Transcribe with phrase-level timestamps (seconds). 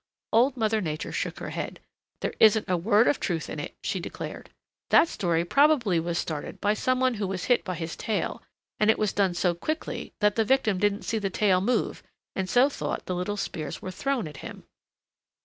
[0.33, 1.79] Old Mother Nature shook her head.
[2.21, 4.49] "There isn't a word of truth in it," she declared.
[4.89, 8.41] "That story probably was started by some one who was hit by his tail,
[8.79, 12.01] and it was done so quickly that the victim didn't see the tail move
[12.35, 14.63] and so thought the little spears were thrown at him."